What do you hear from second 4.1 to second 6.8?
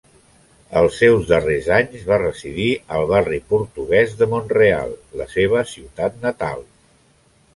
de Mont-real, la seva ciutat natal.